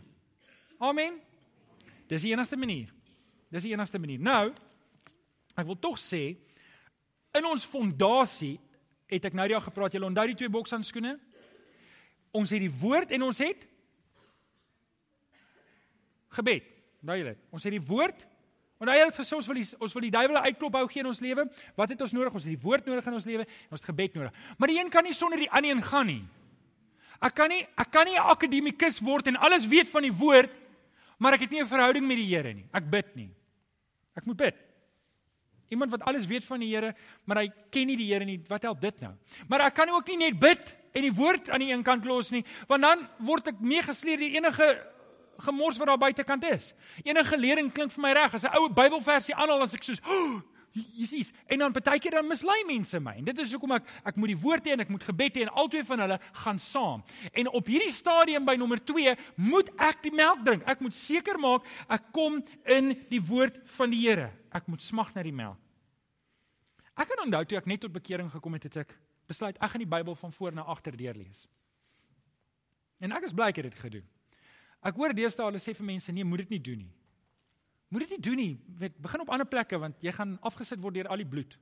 [0.78, 1.20] Amen.
[2.06, 2.88] Dis die enigste manier.
[3.50, 4.18] Dis die enigste manier.
[4.18, 4.52] Nou,
[5.56, 6.36] ek wil tog sê
[7.34, 8.60] in ons fondasie
[9.06, 9.92] het ek nou die dag gepraat.
[9.92, 11.18] Jy onthou die twee bokshandskoene?
[12.36, 13.66] Ons het die woord en ons het
[16.38, 16.66] gebed.
[17.06, 18.26] Nou julle, ons het die woord.
[18.78, 21.10] En hy het gesê ons wil die, ons wil die duiwel uitklop hou gee in
[21.10, 21.44] ons lewe.
[21.78, 22.34] Wat het ons nodig?
[22.38, 24.36] Ons het die woord nodig in ons lewe en ons het gebed nodig.
[24.58, 26.22] Maar die een kan nie sonder die ander een gaan nie.
[27.18, 30.50] Ek kan nie ek kan nie 'n akademikus word en alles weet van die woord,
[31.18, 32.66] maar ek het nie 'n verhouding met die Here nie.
[32.72, 33.30] Ek bid nie.
[34.14, 34.54] Ek moet bid.
[35.68, 38.40] Iemand wat alles weet van die Here, maar hy ken nie die Here nie.
[38.48, 39.12] Wat help dit nou?
[39.48, 42.30] Maar ek kan ook nie net bid en die woord aan die een kant los
[42.30, 44.86] nie, want dan word ek meegesleer deur enige
[45.38, 46.74] gemors wat daar buitekant is.
[47.02, 48.34] Enige lering klink vir my reg.
[48.34, 52.26] As 'n ou Bybelversie aanhaal as ek soos oh, Jesus en dan baie keer dan
[52.26, 53.16] mislei mense my.
[53.18, 55.46] En dit is hoekom ek ek moet die woord hê en ek moet gebed hê
[55.46, 57.04] en albei van hulle gaan saam.
[57.32, 60.66] En op hierdie stadium by nommer 2 moet ek die melk drink.
[60.68, 64.30] Ek moet seker maak ek kom in die woord van die Here.
[64.54, 65.58] Ek moet smag na die melk.
[66.98, 68.94] Ek kan onthou toe ek net tot bekering gekom het, het ek
[69.28, 71.46] besluit ek gaan die Bybel van voor na agter deurlees.
[72.98, 74.06] En ek is bly ek het dit gedoen.
[74.88, 76.92] Ek hoor deesdae hulle sê vir mense nee, moet dit nie doen nie.
[77.92, 78.52] Moet dit nie doen nie.
[78.80, 81.58] Weet, begin op ander plekke want jy gaan afgesit word deur al die bloed.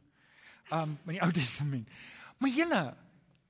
[0.75, 1.91] Um in die Ou Testament.
[2.43, 2.83] Maar julle,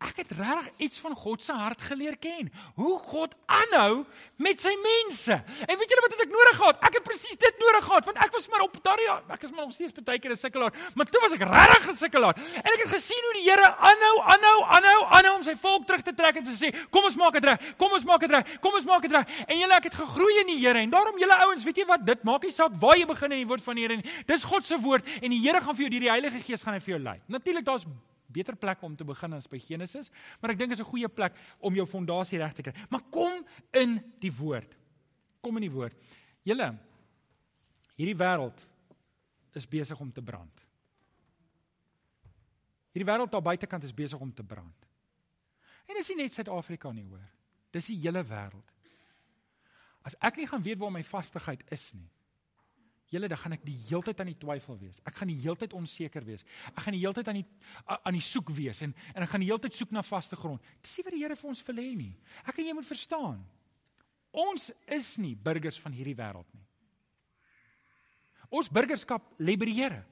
[0.06, 2.50] Ek het regtig iets van God se hart geleer ken.
[2.74, 4.04] Hoe God aanhou
[4.36, 5.32] met sy mense.
[5.66, 6.80] En weet julle wat het ek nodig gehad?
[6.86, 9.66] Ek het presies dit nodig gehad want ek was maar op daardie ek is maar
[9.66, 12.36] nog steeds baie keer 'n sukkelaar, maar toe was ek regtig 'n sukkelaar.
[12.36, 16.02] En ek het gesien hoe die Here aanhou, aanhou, aanhou, aanhou om sy volk terug
[16.02, 17.76] te trek en te sê, "Kom ons maak dit reg.
[17.76, 18.60] Kom ons maak dit reg.
[18.60, 21.18] Kom ons maak dit reg." En julle ek het gegroei in die Here en daarom
[21.18, 22.04] julle ouens, weet jy wat?
[22.04, 24.10] Dit maak nie saak waar jy begin in die woord van die Here nie.
[24.26, 26.74] Dis God se woord en die Here gaan vir jou deur die Heilige Gees gaan
[26.74, 27.20] hy vir jou lei.
[27.28, 27.84] Natuurlik daar's
[28.36, 31.34] beter plek om te begin as by Genesis, maar ek dink is 'n goeie plek
[31.58, 32.74] om jou fondasie reg te kry.
[32.90, 34.76] Maar kom in die woord.
[35.40, 35.94] Kom in die woord.
[36.44, 36.78] Julle
[37.96, 38.66] hierdie wêreld
[39.54, 40.66] is besig om te brand.
[42.92, 44.86] Hierdie wêreld daar buitekant is besig om te brand.
[45.86, 47.24] En dis nie net Suid-Afrika nie, hoor.
[47.70, 48.72] Dis die hele wêreld.
[50.06, 52.08] As ek nie gaan weet waar my vastigheid is nie,
[53.06, 54.96] Julle dan gaan ek die heeltyd aan die twyfel wees.
[55.06, 56.42] Ek gaan die heeltyd onseker wees.
[56.72, 57.44] Ek gaan die heeltyd aan die
[57.86, 60.64] aan die soek wees en en ek gaan die heeltyd soek na vaste grond.
[60.82, 62.10] Dis nie wat die Here vir ons wil hê nie.
[62.42, 63.38] Ek en jy moet verstaan.
[64.34, 66.66] Ons is nie burgers van hierdie wêreld nie.
[68.50, 70.02] Ons burgerskap lê by die Here.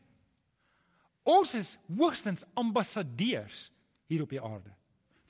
[1.26, 3.68] Ons is hoogstens ambassadeurs
[4.06, 4.70] hier op die aarde,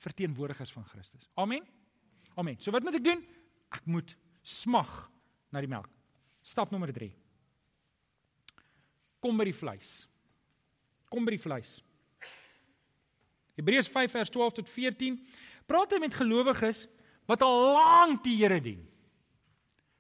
[0.03, 1.29] verteenwoordigers van Christus.
[1.39, 1.65] Amen.
[2.37, 2.61] Amen.
[2.61, 3.25] So wat moet ek doen?
[3.73, 4.91] Ek moet smag
[5.55, 5.89] na die melk.
[6.45, 7.24] Stap nommer 3
[9.25, 10.05] kom by die vleis.
[11.09, 11.79] Kom by die vleis.
[13.57, 15.17] Hebreërs 5 vers 12 tot 14
[15.71, 16.85] praat hy met gelowiges
[17.31, 18.83] wat al lank die Here dien.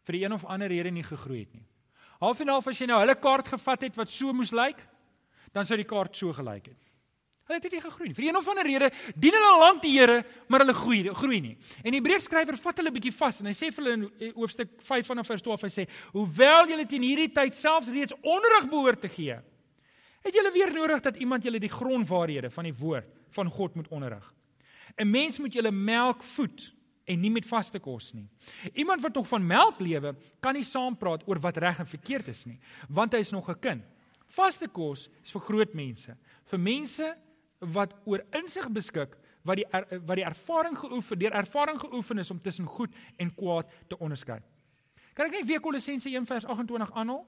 [0.04, 1.64] Vir die een of ander rede nie gegroei het nie.
[2.20, 4.80] Half en half as jy nou hulle kaart gevat het wat so moes lyk,
[5.54, 6.93] dan sou die kaart so gelyk het.
[7.44, 8.16] Hulle het nie gegroei nie.
[8.16, 11.56] Vir een of ander rede dien hulle lank die Here, maar hulle groei groei nie.
[11.82, 14.30] En die Hebreërs skrywer vat hulle bietjie vas en hy sê vir hulle in eh,
[14.32, 18.70] hoofstuk 5 vanaf vers 12 hy sê: "Hoewel julle teen hierdie tyd selfs reeds onderrig
[18.70, 19.36] behoort te gee,
[20.24, 23.88] het julle weer nodig dat iemand julle die grondwaarhede van die woord van God moet
[23.88, 24.34] onderrig.
[24.96, 26.72] 'n Mens moet julle melk voed
[27.04, 28.28] en nie met vaste kos nie.
[28.72, 32.44] Iemand wat nog van melk lewe, kan nie saampraat oor wat reg en verkeerd is
[32.46, 33.82] nie, want hy is nog 'n kind.
[34.26, 37.16] Vaste kos is vir groot mense, vir mense
[37.58, 42.30] wat oor insig beskik wat die er, wat die ervaring geoefen deur ervaring geoefen is
[42.30, 44.40] om tussen goed en kwaad te onderskei.
[45.14, 47.22] Kan ek net weer Kolossense 1 vers 28 aanhaal?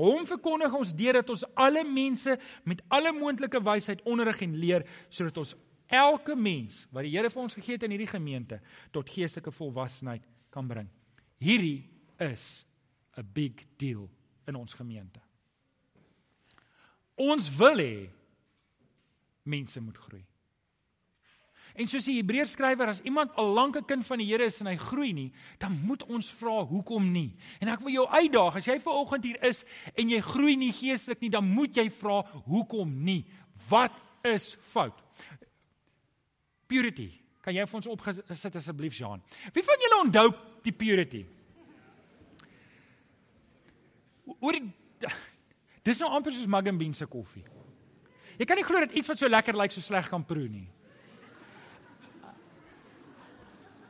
[0.00, 4.86] Hom verkondig ons deur dat ons alle mense met alle moontlike wysheid onderrig en leer
[5.12, 5.52] sodat ons
[5.92, 8.62] elke mens wat die Here vir ons gegee het in hierdie gemeente
[8.94, 10.88] tot geestelike volwassenheid kan bring.
[11.42, 11.84] Hierdie
[12.18, 12.64] is
[13.16, 14.08] 'n big deal
[14.48, 15.20] in ons gemeente.
[17.14, 18.10] Ons wil hê
[19.42, 20.24] mense moet groei.
[21.72, 24.60] En soos die Hebreërs skrywer as iemand al lank 'n kind van die Here is
[24.60, 27.34] en hy groei nie, dan moet ons vra hoekom nie.
[27.60, 29.64] En ek wil jou uitdaag, as jy ver oggend hier is
[29.96, 33.26] en jy groei nie geestelik nie, dan moet jy vra hoekom nie.
[33.68, 35.02] Wat is fout?
[36.66, 37.10] Purity.
[37.40, 39.22] Kan jy vir ons opgesit asseblief, Jean?
[39.52, 41.26] Wie van julle onthou die purity?
[44.40, 44.54] Oor
[45.82, 47.42] Dis nou amper soos Mugg and Bean se koffie.
[48.38, 50.68] Jy kan nie glo dat iets wat so lekker lyk so sleg kan proe nie.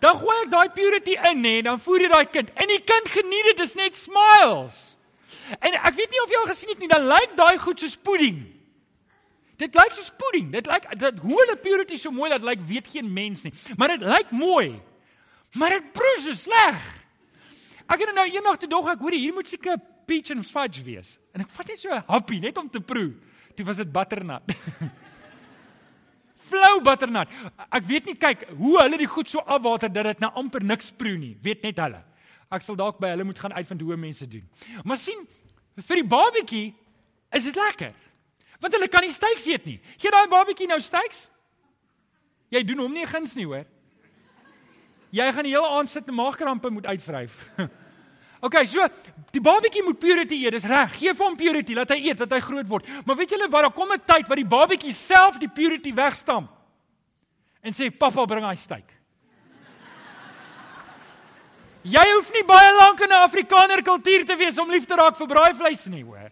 [0.02, 2.48] Dan gooi ek daai purity in nê, dan voer jy daai kind.
[2.59, 4.81] En die kind geniet dit, dis net smiles.
[5.61, 7.94] En ek weet nie of jy al gesien het nie, dan lyk daai goed soos
[7.94, 8.40] pudding.
[9.62, 10.50] Dit lyk soos pudding.
[10.50, 13.52] Dit lyk dat hoe hulle purity so mooi dat lyk weet geen mens nie.
[13.78, 14.81] Maar dit lyk mooi.
[15.55, 16.83] Maar dit proe so sleg.
[17.87, 19.78] Ek het nou eendag te dog ek hoor hier moet seker
[20.09, 21.14] peach and fudge wees.
[21.37, 23.12] En ek vat net so 'n happie net om te proe
[23.57, 24.55] toe was dit butternut.
[26.51, 27.33] Flou butternut.
[27.71, 30.91] Ek weet nie kyk hoe hulle die goed so afwater dat dit nou amper niks
[30.91, 31.35] proe nie.
[31.43, 32.03] Weet net hulle.
[32.53, 34.45] Ek sal dalk by hulle moet gaan uitvind hoe mense doen.
[34.85, 35.23] Maar sien
[35.81, 36.67] vir die babatjie
[37.33, 37.95] is dit lekker.
[38.61, 39.79] Want hulle kan nie steaks eet nie.
[39.97, 41.27] Gee daai babatjie nou steaks?
[42.53, 43.65] Jy doen hom nie guns nie, hoor.
[45.12, 47.38] Jy gaan die hele aand sit en maagkrampe moet uitvryf.
[48.42, 48.83] Okay, so
[49.31, 50.96] die babatjie moet purity eet, dis reg.
[50.98, 52.88] Gee vir hom purity, laat hy eet, laat hy groot word.
[53.07, 56.50] Maar weet julle wat, daar kom 'n tyd wat die babatjie self die purity wegstamp.
[57.62, 58.90] En sê pappa bring hy steak.
[61.94, 65.16] Jy hoef nie baie lank in 'n Afrikaner kultuur te wees om lief te raak
[65.16, 66.31] vir braaivleis nie, hoor.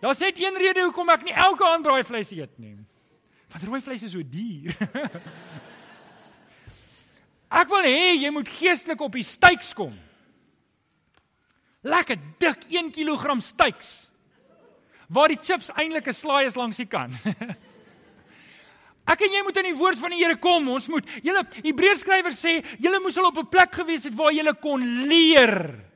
[0.00, 2.76] Daar's net een rede hoekom ek nie elke aand braaivleis eet nie.
[3.50, 4.74] Want rooi vleis is so duur.
[7.50, 9.94] ek wil hê jy moet geestelik op die steaks kom.
[11.86, 14.10] Lekker dik 1 kg steaks.
[15.08, 17.14] Waar die chips eintlik 'n slaai is langs die kant.
[19.06, 20.66] Ek en jy moet in die woord van die Here kom.
[20.68, 21.06] Ons moet.
[21.22, 24.82] Julle Hebreërs skrywer sê, julle moes al op 'n plek gewees het waar julle kon
[25.06, 25.86] leer.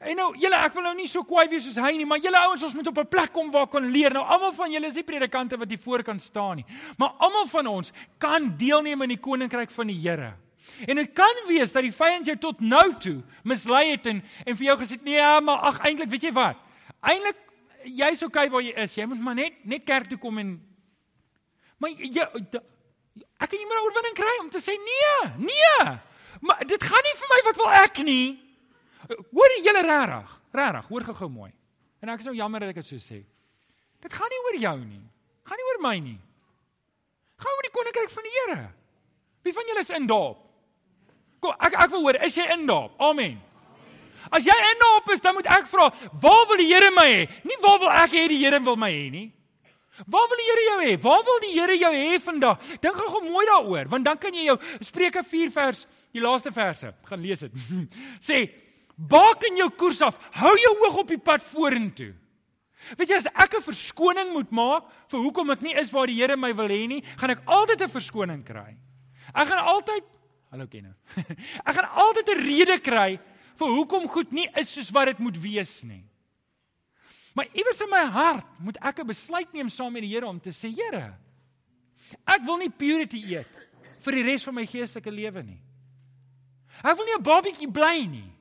[0.00, 2.36] En nou, julle ek wil nou nie so kwaai wees soos hy nie, maar julle
[2.36, 4.12] ouens, ons moet op 'n plek kom waar kon leer.
[4.12, 6.66] Nou almal van julle is nie predikante wat hier voor kan staan nie,
[6.98, 10.34] maar almal van ons kan deelneem in die koninkryk van die Here.
[10.86, 14.56] En dit kan wees dat die vyand jou tot nou toe mislei het en en
[14.56, 16.60] vir jou gesê nee, ja, maar ag eintlik weet jy wat?
[17.00, 17.38] Eintlik
[17.84, 18.96] jy's okay waar jy is.
[18.98, 20.56] Jy moet maar net net kerk toe kom en
[21.76, 22.24] Maar jy
[23.36, 25.96] ek kan nie meer oorwinning kry om te sê nee, nee.
[26.44, 28.26] Maar dit gaan nie vir my wat wil ek nie.
[29.08, 30.32] Hoor jy julle regtig?
[30.56, 31.50] Regtig, hoor gou-gou mooi.
[32.04, 33.22] En ek is nou jammer dat ek dit so sê.
[34.04, 35.04] Dit gaan nie oor jou nie.
[35.48, 36.18] Gaan nie oor my nie.
[37.40, 38.60] Gaan oor die koninkryk van die Here.
[39.44, 40.45] Wie van julle is in daap?
[41.46, 42.96] Kom, ek ek wil hoor, is jy in daap?
[42.98, 43.38] Amen.
[44.34, 47.24] As jy in daap is, dan moet ek vra, waar wil die Here my hê?
[47.46, 49.28] Nie waar wil ek hê die Here wil my hê nie.
[50.10, 50.96] Waar wil die Here jou hê?
[51.04, 52.66] Waar wil die Here jou hê vandag?
[52.82, 55.84] Dink gou mooi daaroor, want dan kan jy jou Spreuke 4 vers,
[56.16, 57.62] die laaste verse, gaan lees dit.
[58.28, 58.42] Sê,
[58.96, 60.18] baken jou koers af.
[60.40, 62.10] Hou jou oog op die pad vorentoe.
[62.98, 66.18] Weet jy as ek 'n verskoning moet maak vir hoekom ek nie is waar die
[66.18, 68.74] Here my wil hê nie, gaan ek altyd 'n verskoning kry.
[69.34, 70.04] Ek gaan altyd
[70.50, 70.94] Hallo Kenne.
[71.68, 73.18] Ek gaan altyd 'n rede kry
[73.56, 76.04] vir hoekom goed nie is soos wat dit moet wees nie.
[77.36, 80.40] Maar iewers in my hart moet ek 'n besluit neem saam met die Here om
[80.40, 81.18] te sê, Here,
[82.24, 83.50] ek wil nie purity eet
[84.00, 85.60] vir die res van my geestelike lewe nie.
[86.82, 88.32] Ek wil nie 'n babietjie bly nie.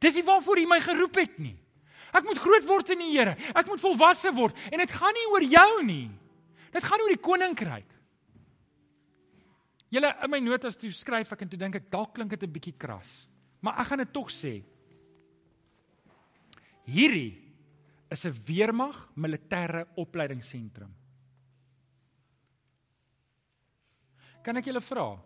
[0.00, 1.56] Dis nie waarvoor U my geroep het nie.
[2.12, 3.36] Ek moet groot word in die Here.
[3.54, 6.10] Ek moet volwasse word en dit gaan nie oor jou nie.
[6.72, 7.90] Dit gaan oor die koninkryk.
[9.90, 12.52] Julle in my notas toe skryf ek en toe dink ek dalk klink dit 'n
[12.52, 13.26] bietjie kras,
[13.60, 14.62] maar ek gaan dit tog sê.
[16.86, 17.38] Hierdie
[18.10, 20.94] is 'n weermag militêre opleidingsentrum.
[24.42, 25.20] Kan ek julle vra?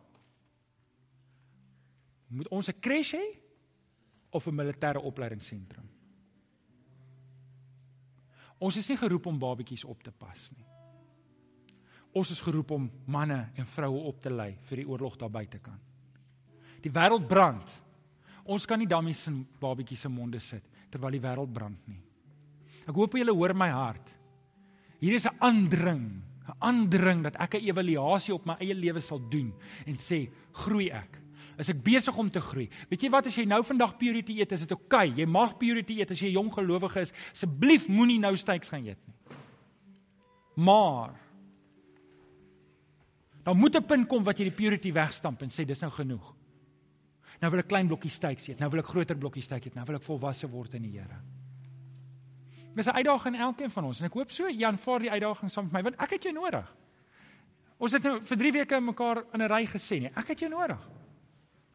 [2.28, 3.38] Moet ons 'n crash hê
[4.30, 5.88] of 'n militêre opleidingsentrum?
[8.58, 10.73] Ons is nie geroep om babetjies op te pas nie.
[12.14, 15.58] Ons is geroep om manne en vroue op te lei vir die oorlog daar buite
[15.58, 15.78] kan.
[16.84, 17.70] Die wêreld brand.
[18.44, 21.98] Ons kan nie dammies in babetjies se monde sit terwyl die wêreld brand nie.
[22.84, 24.12] Ek hoop julle hoor my hart.
[25.00, 29.18] Hier is 'n aandring, 'n aandring dat ek 'n evaluasie op my eie lewe sal
[29.18, 29.52] doen
[29.86, 31.18] en sê, groei ek?
[31.58, 32.68] Is ek besig om te groei?
[32.90, 35.10] Weet jy wat as jy nou vandag purity eet, is dit oukei.
[35.10, 35.20] Okay.
[35.20, 37.12] Jy mag purity eet as jy jong gelowige is.
[37.32, 39.38] Asseblief moenie nou steaks gaan eet nie.
[40.56, 41.14] Maar
[43.44, 46.34] dan moet 'n punt kom wat jy die purity wegstamp en sê dis nou genoeg.
[47.40, 48.60] Nou wil ek klein blokkie steaks eet.
[48.60, 49.74] Nou wil ek groter blokkie steak eet.
[49.74, 51.20] Nou wil ek volwasse word in die Here.
[52.74, 55.50] Dis 'n uitdaging aan elkeen van ons en ek hoop so Jan vaar die uitdaging
[55.50, 56.74] saam met my want ek het jou nodig.
[57.78, 60.10] Ons het nou vir 3 weke mekaar in 'n ry gesê nie.
[60.16, 60.80] Ek het jou nodig.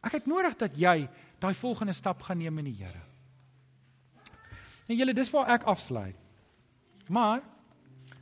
[0.02, 3.00] Ek het nodig dat jy daai volgende stap gaan neem in die Here.
[4.88, 6.16] En julle dis waar ek afsluit.
[7.08, 7.42] Maar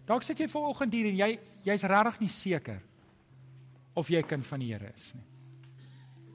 [0.07, 2.83] dalk sit jy vanoggend hier en jy jy's regtig nie seker
[3.99, 5.27] of jy kind van die Here is nie.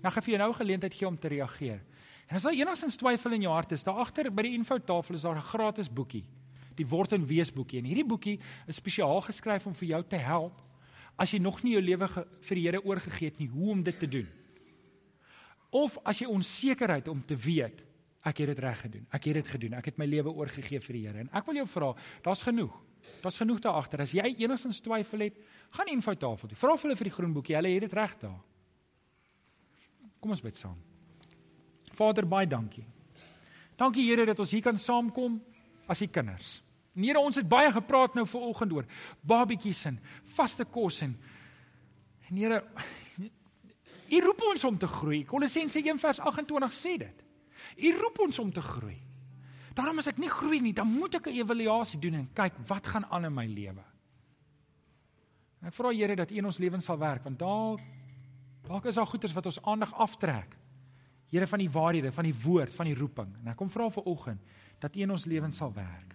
[0.04, 1.80] Nou gee vir jou nou geleentheid gee om te reageer.
[2.28, 5.24] En as daar enigstens twyfel in jou hart is, daar agter by die infotafel is
[5.24, 6.26] daar 'n gratis boekie,
[6.76, 7.80] die word en wees boekie.
[7.80, 10.62] En hierdie boekie is spesiaal geskryf om vir jou te help
[11.18, 14.00] as jy nog nie jou lewe vir die Here oorgegee het nie, hoe om dit
[14.00, 14.28] te doen.
[15.72, 17.84] Of as jy onsekerheid om te weet
[18.24, 19.06] ek het dit reg gedoen.
[19.12, 19.74] Ek het dit gedoen.
[19.74, 21.20] Ek het my lewe oorgegee vir die Here.
[21.26, 22.74] En ek wil jou vra, daar's genoeg.
[23.24, 24.04] Daar's genoeg daar agter.
[24.06, 25.40] As jy enigstens twyfel het,
[25.74, 26.58] gaan infotafel toe.
[26.58, 27.56] Vra hulle vir die groen boekie.
[27.58, 28.40] Hulle het dit reg daar.
[30.22, 30.78] Kom ons bid saam.
[31.94, 32.86] Vader, baie dankie.
[33.78, 35.40] Dankie Here dat ons hier kan saamkom
[35.90, 36.62] as die kinders.
[36.94, 38.90] En Here, ons het baie gepraat nou vanoggend oor
[39.26, 40.00] babetjies en
[40.36, 41.18] vaste kos en
[42.30, 42.62] en Here,
[44.14, 45.24] U roep ons om te groei.
[45.26, 47.24] Kolossense 1:28 sê dit.
[47.78, 49.00] U roep ons om te groei.
[49.74, 52.88] Daarom as ek nie groei nie, dan moet ek 'n evaluasie doen en kyk wat
[52.88, 53.84] gaan aan in my lewe.
[55.64, 57.80] En ek vra Here dat U in ons lewens sal werk want daar
[58.68, 60.58] dalk is daar goeters wat ons aandag aftrek.
[61.32, 63.32] Here van die waarhede, van die woord, van die roeping.
[63.42, 64.44] En ek kom vra vir oggend
[64.84, 66.12] dat U in ons lewens sal werk.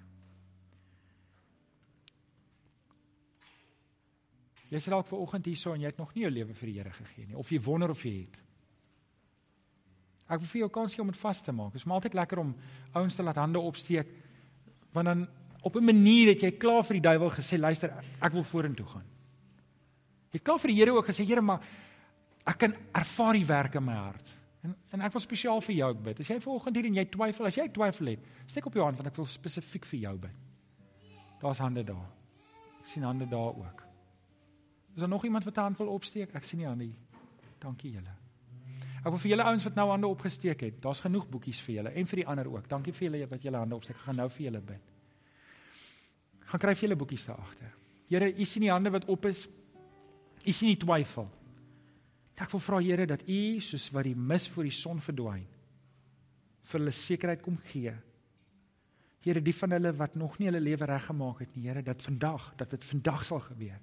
[4.69, 6.77] Jy sê dalk ver oggend hierso en jy het nog nie jou lewe vir die
[6.77, 8.39] Here gegee nie of jy wonder of jy het.
[10.29, 11.73] Ek wil vir jou kans gee om dit vas te maak.
[11.73, 12.51] Dit is maar altyd lekker om
[13.01, 14.13] ouens te laat hande opsteek
[14.93, 15.29] want dan
[15.65, 19.18] op 'n manier dat jy klaar vir die duiwel gesê luister ek wil vorentoe gaan.
[20.33, 21.65] Het klaar vir die Here ook gesê Here maar
[22.49, 24.35] ek kan ervaar die werk in my hart.
[24.65, 26.21] En en ek wil spesiaal vir jou bid.
[26.21, 28.97] As jy vanoggend hier en jy twyfel, as jy twyfel het, steek op jou hand
[28.97, 30.47] want ek wil spesifiek vir jou bid.
[31.41, 32.09] Daar's hande daar.
[32.81, 33.85] Ek sien hande daar ook.
[34.95, 36.35] Is daar nog iemand wat 'n hand wil opsteek?
[36.35, 36.99] Ek sien nie hande nie.
[37.59, 38.15] Dankie julle.
[38.99, 41.91] Ek wil vir julle ouens wat nou hande opgesteek het, daar's genoeg boekies vir julle
[41.91, 42.69] en vir die ander ook.
[42.69, 43.97] Dankie vir julle wat julle hande opsteek.
[43.97, 44.81] Ek gaan nou vir julle bid.
[46.41, 47.73] Gaan kry vir julle boekies daar agter.
[48.09, 49.49] Here, u sien die hande wat op is.
[50.47, 51.29] U sien die twyfel.
[52.39, 55.47] Ek wil vra Here dat u soos wat die mis voor die son verdwyn
[56.69, 57.95] vir hulle sekerheid kom gee.
[59.25, 62.53] Here, die van hulle wat nog nie hulle lewe reggemaak het nie, Here, dat vandag,
[62.61, 63.81] dat dit vandag sal gebeur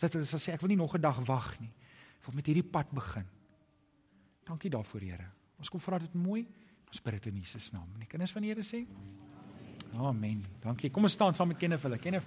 [0.00, 1.70] dat hulle sal sê ek wil nie nog 'n dag wag nie.
[2.18, 3.26] Ek wil met hierdie pad begin.
[4.44, 5.28] Dankie daarvoor, Here.
[5.58, 6.46] Ons kom vra dit mooi.
[6.88, 7.88] Ons bid dit in Jesus naam.
[7.94, 8.86] En die kinders van die Here sê:
[9.96, 10.44] Amen.
[10.60, 10.90] Dankie.
[10.90, 11.98] Kom ons staan saam met Kenneth hulle.
[11.98, 12.26] Kenneth